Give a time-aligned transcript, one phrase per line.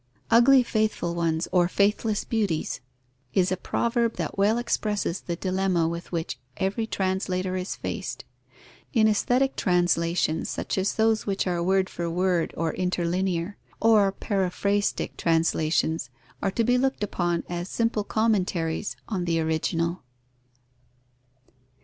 [0.31, 2.81] "Ugly faithful ones or faithless beauties"
[3.35, 8.25] is a proverb that well expresses the dilemma with which every translator is faced.
[8.93, 15.17] In aesthetic translations, such as those which are word for word or interlinear, or paraphrastic
[15.17, 16.09] translations,
[16.41, 20.01] are to be looked upon as simple commentaries on the original.